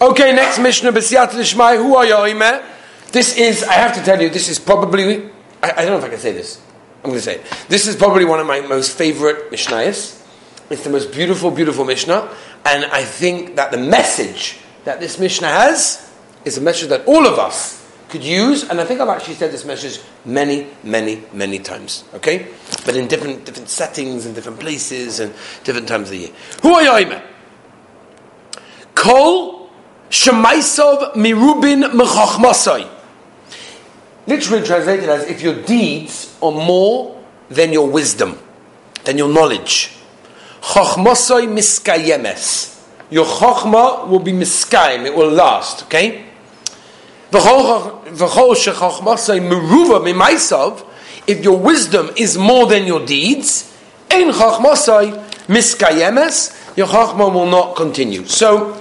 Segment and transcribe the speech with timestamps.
[0.00, 2.62] Okay, next Mishnah, B'siyat Lishmai, who are you,
[3.10, 5.28] This is, I have to tell you, this is probably,
[5.60, 6.60] I, I, don't know if I can say this.
[6.98, 7.66] I'm going to say it.
[7.68, 10.24] This is probably one of my most favorite Mishnayos.
[10.70, 12.32] It's the most beautiful, beautiful Mishnah.
[12.64, 16.08] And I think that the message that this Mishnah has
[16.44, 19.50] is a message that all of us could use, and I think I've actually said
[19.50, 22.04] this message many, many, many times.
[22.14, 22.46] Okay,
[22.86, 25.34] but in different different settings and different places and
[25.64, 26.30] different times of the year.
[26.62, 27.20] Who are you,
[28.94, 29.57] Kol
[30.10, 32.88] shemaisov mirubin mechachmasai.
[34.26, 38.38] Literally translated as if your deeds are more than your wisdom,
[39.04, 39.96] than your knowledge.
[40.60, 42.76] Chachmasai miskayemes.
[43.10, 46.26] Your chachma will be miskayim, it will last, okay?
[51.26, 53.74] If your wisdom is more than your deeds,
[54.10, 54.34] in your
[56.86, 58.26] chachma will not continue.
[58.26, 58.77] So,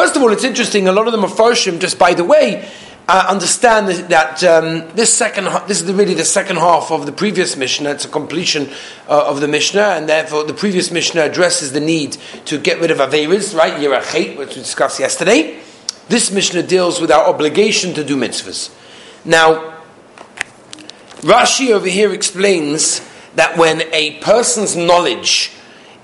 [0.00, 0.88] first of all, it's interesting.
[0.88, 1.78] A lot of them are farshim.
[1.78, 2.66] Just by the way,
[3.06, 7.54] uh, understand that um, this second, this is really the second half of the previous
[7.54, 7.90] Mishnah.
[7.90, 8.70] It's a completion
[9.08, 12.12] uh, of the Mishnah, and therefore the previous Mishnah addresses the need
[12.46, 13.74] to get rid of averis, right?
[13.74, 15.60] Yiras chet, which we discussed yesterday.
[16.08, 18.74] This Mishnah deals with our obligation to do mitzvahs.
[19.26, 19.82] Now,
[21.20, 25.52] Rashi over here explains that when a person's knowledge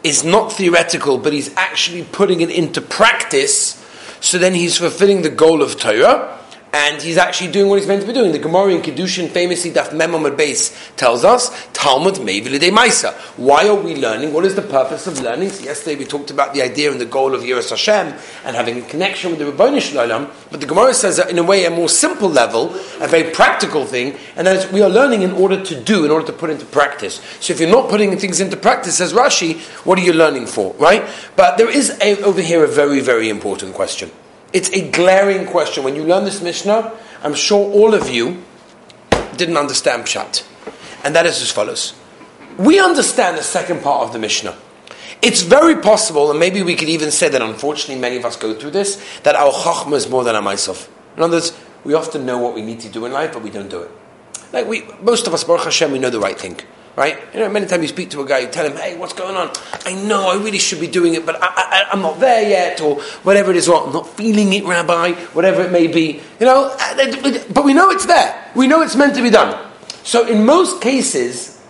[0.03, 3.83] is not theoretical, but he's actually putting it into practice,
[4.27, 6.36] so then he's fulfilling the goal of Torah
[6.77, 8.33] and he's actually doing what he's meant to be doing.
[8.33, 13.15] The Gemara in Kedushin famously Daf Mem amud beis tells us Talmud Mevilide Maisa.
[13.39, 14.35] Why are we learning?
[14.35, 15.49] What is the purpose of learning?
[15.49, 18.13] So yesterday we talked about the idea and the goal of Yiras Hashem
[18.45, 20.31] and having a connection with the Ribono Shel Olam.
[20.51, 23.87] But the Gemara says that in a way a more simple level, a very practical
[23.87, 26.67] thing, and that we are learning in order to do, in order to put into
[26.67, 27.23] practice.
[27.41, 30.75] So if you're not putting things into practice, says Rashi, what are you learning for,
[30.75, 31.09] right?
[31.37, 34.11] But there is a, over here a very, very important question.
[34.57, 35.85] It's a glaring question.
[35.85, 36.91] When you learn this Mishnah,
[37.23, 38.43] I'm sure all of you
[39.37, 40.47] didn't understand Pshat.
[41.05, 41.93] And that is as follows.
[42.57, 44.57] We understand the second part of the Mishnah.
[45.21, 48.55] It's very possible, and maybe we could even say that unfortunately many of us go
[48.55, 50.91] through this, that our chachma is more than our myself.
[51.19, 51.53] In other words,
[51.85, 53.91] we often know what we need to do in life, but we don't do it.
[54.55, 56.59] Like we, most of us, Baruch Hashem, we know the right thing
[56.97, 57.19] right?
[57.35, 59.37] You know, many times you speak to a guy, you tell him, hey, what's going
[59.37, 59.51] on?
[59.85, 63.01] I know I really should be doing it, but I, am not there yet, or
[63.23, 66.23] whatever it is, or I'm not feeling it, Rabbi, whatever it may be.
[66.41, 68.51] You know, uh, but we know it's there.
[68.57, 69.71] We know it's meant to be done.
[70.03, 71.63] So in most cases,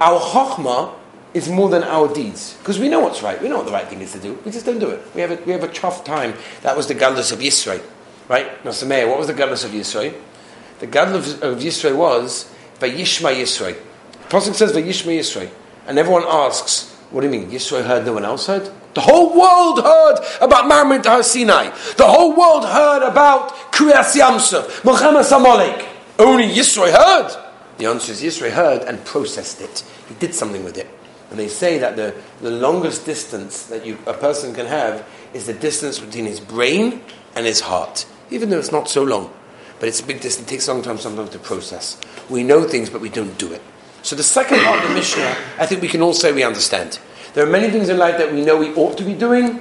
[0.00, 0.94] our chokhmah
[1.34, 2.54] is more than our deeds.
[2.58, 3.40] Because we know what's right.
[3.42, 4.38] We know what the right thing is to do.
[4.44, 5.02] We just don't do it.
[5.14, 6.34] We have a, we have a tough time.
[6.62, 7.82] That was the Gadlus of Yisro.
[8.28, 8.64] Right?
[8.64, 10.14] Now, Sameah, what was the Gadlus of Yisro?
[10.78, 13.76] The Gadlus of Yisro was by Vayishma Yisro.
[14.28, 15.48] Pasuk says Vayishma Yisro,
[15.86, 17.50] and everyone asks, "What do you mean?
[17.50, 21.70] Yisro heard, no one else heard." The whole world heard about Maamad Har Sinai.
[21.96, 25.86] The whole world heard about Kriyas Yamsuf, Milchemes Amalek.
[26.18, 27.30] Only Yisro heard.
[27.78, 29.84] The answer is Yisro heard and processed it.
[30.08, 30.88] He did something with it.
[31.30, 35.46] And they say that the, the longest distance that you, a person can have is
[35.46, 37.02] the distance between his brain
[37.36, 39.32] and his heart, even though it's not so long.
[39.78, 40.48] But it's a big distance.
[40.48, 42.00] It takes a long time sometimes to process.
[42.28, 43.62] We know things, but we don't do it.
[44.08, 46.98] So the second part of the Mishnah, I think we can all say we understand.
[47.34, 49.60] There are many things in life that we know we ought to be doing,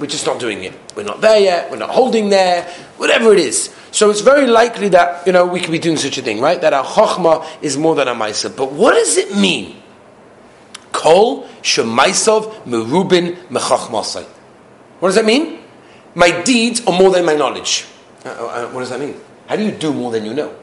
[0.00, 0.72] we're just not doing it.
[0.96, 2.62] We're not there yet, we're not holding there,
[2.96, 3.74] whatever it is.
[3.90, 6.58] So it's very likely that, you know, we could be doing such a thing, right?
[6.62, 8.56] That our chokhmah is more than our maisa.
[8.56, 9.82] But what does it mean?
[10.92, 14.24] Kol shemaisov merubin mechachmasai.
[15.00, 15.60] What does that mean?
[16.14, 17.84] My deeds are more than my knowledge.
[18.24, 19.20] Uh, uh, what does that mean?
[19.46, 20.56] How do you do more than you know?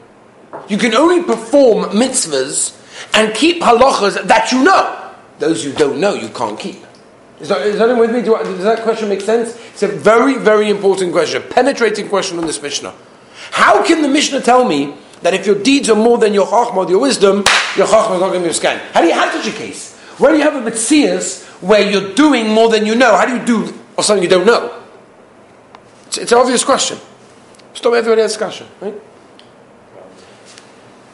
[0.66, 2.81] You can only perform mitzvahs
[3.14, 4.98] and keep halachas that you know.
[5.38, 6.84] Those you don't know, you can't keep.
[7.40, 8.22] Is that, is that with me?
[8.22, 9.58] Do I, does that question make sense?
[9.72, 12.94] It's a very, very important question, a penetrating question on this Mishnah.
[13.50, 16.88] How can the Mishnah tell me that if your deeds are more than your chachma,
[16.88, 17.38] your wisdom,
[17.76, 18.78] your chachma is not going to be scan?
[18.92, 19.96] How do you have such a case?
[20.18, 23.36] Where do you have a mitzias where you're doing more than you know, how do
[23.36, 24.80] you do or something you don't know?
[26.06, 26.98] It's, it's an obvious question.
[27.74, 28.94] Stop everybody discussion, right?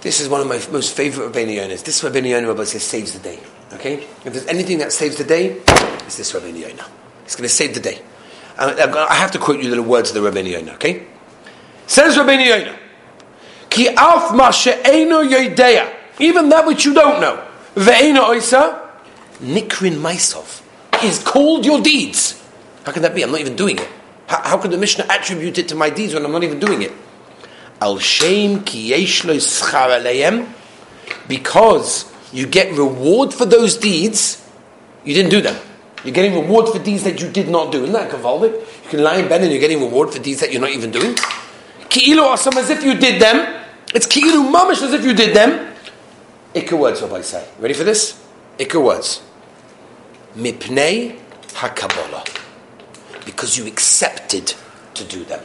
[0.00, 1.82] This is one of my most favorite Rabbeinu Yonahs.
[1.82, 3.40] This Rabbeinu Yonah Rabbi says saves the day.
[3.72, 4.06] Okay?
[4.24, 5.60] If there's anything that saves the day,
[6.06, 6.86] it's this Rabbeinu Yonah.
[7.24, 8.00] It's going to save the day.
[8.58, 11.06] I have to quote you the words of the Rabbeinu Yonah, okay?
[11.86, 12.78] Says Rabbeinu Yonah,
[13.70, 14.32] Ki af
[16.20, 18.88] even that which you don't know, ve'eno oisa,
[19.40, 20.62] nikrin maisov,
[21.04, 22.42] is called your deeds.
[22.84, 23.22] How can that be?
[23.22, 23.88] I'm not even doing it.
[24.26, 26.82] How, how could the Mishnah attribute it to my deeds when I'm not even doing
[26.82, 26.92] it?
[27.80, 28.92] Al shem ki
[31.28, 34.44] because you get reward for those deeds,
[35.04, 35.56] you didn't do them.
[36.04, 37.82] You're getting reward for deeds that you did not do.
[37.82, 38.52] Isn't that kavaldik?
[38.52, 40.90] You can lie in bed and you're getting reward for deeds that you're not even
[40.90, 41.14] doing.
[41.88, 43.64] Ki'ilu asam as if you did them.
[43.94, 45.74] It's ki'ilu mamish as if you did them.
[46.54, 47.46] Ikka words, Rabbi say.
[47.58, 48.22] Ready for this?
[48.58, 49.22] Ikka words.
[50.36, 51.18] Mipnei
[51.54, 52.26] hakabbalah.
[53.24, 54.54] Because you accepted
[54.94, 55.42] to do them.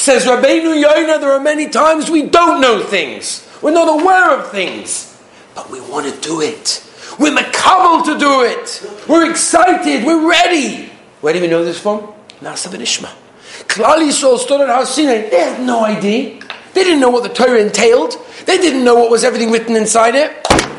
[0.00, 3.46] Says Rabbeinu Yonah, there are many times we don't know things.
[3.60, 5.14] We're not aware of things.
[5.54, 6.82] But we want to do it.
[7.18, 9.06] We're makabel to do it.
[9.06, 10.06] We're excited.
[10.06, 10.90] We're ready.
[11.20, 12.00] Where do we know this from?
[12.40, 13.12] Na'aseh V'nishma.
[13.68, 15.28] Klal Yisrael stood at Har Sinai.
[15.28, 16.40] They had no idea.
[16.72, 18.14] They didn't know what the Torah entailed.
[18.46, 20.32] They didn't know what was everything written inside it.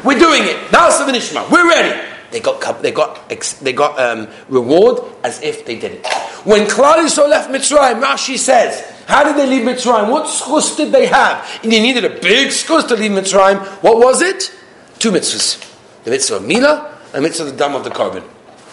[0.04, 0.58] We're doing it.
[0.72, 1.48] Na'aseh V'nishma.
[1.52, 2.08] We're ready.
[2.32, 6.08] They got they got they got um, reward as if they did it.
[6.44, 10.10] When Klal Yisrael left Mitzrayim, Rashi says, "How did they leave Mitzrayim?
[10.10, 11.36] What schus did they have?
[11.64, 13.60] And they needed a big schus to leave Mitzrayim.
[13.84, 14.52] What was it?
[15.00, 15.60] Two mitzvahs:
[16.06, 16.74] the mitzvah of Mila
[17.14, 18.24] and the mitzvah of the dam of the korban.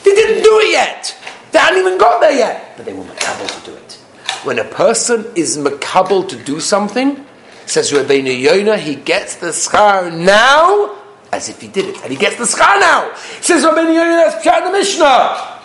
[0.05, 1.17] They didn't do it yet.
[1.51, 3.93] They hadn't even got there yet, but they were makabel to do it.
[4.45, 7.25] When a person is makabel to do something,
[7.67, 10.97] says Rabbeinu Yonah, he gets the schar now
[11.33, 13.13] as if he did it, and he gets the schar now.
[13.41, 15.59] Says Rabbeinu Yonah, that's Pshat the Mishnah.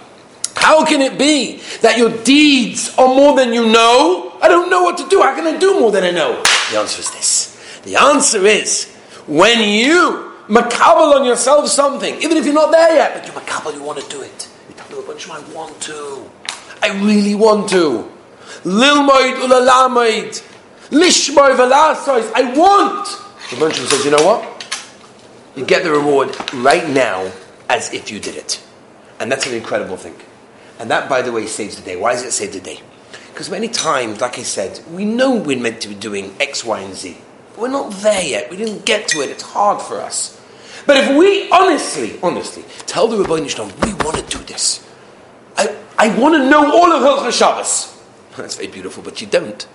[0.55, 4.32] How can it be that your deeds are more than you know?
[4.43, 5.21] I don't know what to do.
[5.21, 6.43] How can I do more than I know?
[6.69, 7.81] The answer is this.
[7.85, 8.93] The answer is
[9.25, 13.73] when you makabel on yourself something, even if you're not there yet, but you makabel,
[13.73, 14.49] you want to do it.
[14.67, 16.29] You tell the bunch, of I want to.
[16.81, 18.11] I really want to.
[18.65, 20.43] Lilmoid ulalamoid.
[20.89, 22.29] Lishmoy velasois.
[22.35, 23.07] I want.
[23.49, 24.49] The bunch says, you know what?
[25.55, 27.31] You get the reward right now
[27.69, 28.61] as if you did it.
[29.21, 30.15] And that's an incredible thing.
[30.79, 31.95] And that, by the way, saves the day.
[31.95, 32.81] Why does it save the day?
[33.33, 36.79] Because many times, like I said, we know we're meant to be doing X, Y,
[36.79, 37.17] and Z.
[37.57, 38.51] We're not there yet.
[38.51, 39.31] We didn't get to it.
[39.31, 40.39] It's hard for us.
[40.85, 44.87] But if we honestly, honestly, tell the Rabbi Shalom, we want to do this.
[45.57, 47.99] I, I want to know all of Hilchah Shabbos.
[48.37, 49.67] That's very beautiful, but you don't.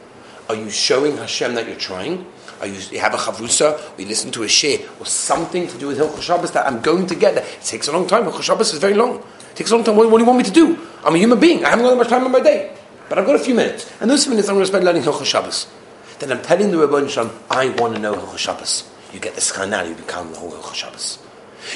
[0.49, 2.26] Are you showing Hashem that you're trying?
[2.61, 5.78] Are you, you have a chavrusa, or you listen to a shir, or something to
[5.78, 7.44] do with Hilchah Shabbos that I'm going to get there.
[7.44, 8.22] It takes a long time.
[8.22, 9.19] Hilchah Shabbos is very long.
[9.19, 9.96] It takes a long time.
[9.96, 10.78] What, what, do you want me to do?
[11.04, 11.64] I'm a human being.
[11.64, 12.77] I haven't got that much time in my day.
[13.08, 13.90] But I've got a few minutes.
[14.00, 15.66] And those few minutes I'm going to spend learning Hilchah Shabbos.
[16.19, 18.90] Then I'm telling the Rabbi Shalom, I want to know Hilchah Shabbos.
[19.12, 21.19] You get the schana, you become the whole Shabbos.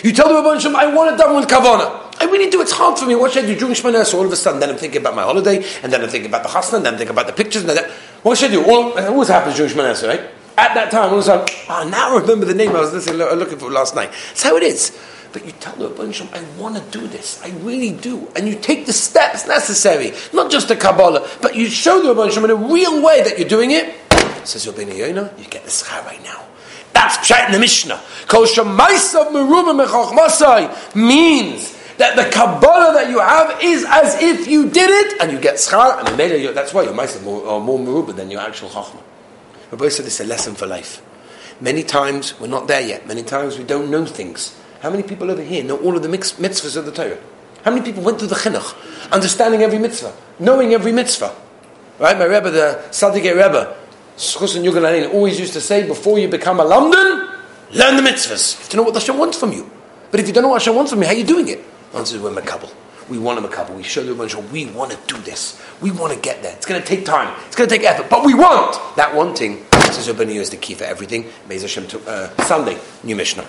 [0.03, 2.01] You tell the Rabban Shem, I want it done with kavana.
[2.21, 2.61] I really do.
[2.61, 3.15] It's hard for me.
[3.15, 4.05] What should I do during Shemana?
[4.05, 6.29] So all of a sudden, then I'm thinking about my holiday, and then I'm thinking
[6.29, 7.91] about the chasna, and then I'm thinking about the pictures, and then
[8.23, 8.65] what should I do?
[8.65, 10.21] All, it always happens during Shemana, right?
[10.57, 12.93] At that time, all of a sudden, oh, now I remember the name I was
[12.93, 14.11] listening, looking for last night.
[14.29, 14.97] That's how it is.
[15.33, 17.43] But you tell the Shem, I want to do this.
[17.43, 18.29] I really do.
[18.37, 20.13] And you take the steps necessary.
[20.33, 23.49] Not just the Kabbalah, but you show the Shem in a real way that you're
[23.49, 23.95] doing it.
[24.45, 26.45] Says Rabbeinu Yonah, you get the schar right now.
[26.93, 28.01] That's pshat in the Mishnah.
[28.27, 34.91] Shemaisav merubah mechachmasai means that the Kabbalah that you have is as if you did
[34.91, 38.31] it, and you get schar, and maybe that's why your maisav are more merubah than
[38.31, 39.01] your actual chachma.
[39.71, 41.01] Rabbi said it's a lesson for life.
[41.61, 43.07] Many times we're not there yet.
[43.07, 44.55] Many times we don't know things.
[44.83, 47.17] How many people over here know all of the mitzvahs of the Torah?
[47.65, 48.75] How many people went through the chinuch,
[49.13, 51.33] understanding every mitzvah, knowing every mitzvah?
[52.01, 53.77] Right, my Rebbe, the Sadiq Rebbe,
[54.17, 57.33] Schus and Yugal always used to say, before you become a lamdan,
[57.73, 58.55] learn the mitzvahs.
[58.55, 59.71] You have to know what the Hashem wants from you.
[60.11, 61.61] But if you don't know what Hashem wants from you, how are you doing it?
[61.93, 62.73] The answer is we're makabel.
[63.09, 63.77] We want a makabel.
[63.77, 65.63] We show the Hashem, we want to do this.
[65.81, 66.57] We want to get there.
[66.57, 67.33] It's going to take time.
[67.47, 68.11] It's going to take effort.
[68.11, 68.97] But we want.
[68.97, 71.31] That wanting, says Rabbeinu, is the key for everything.
[71.49, 73.47] Beis Hashem, uh, Sunday, new Mishnah.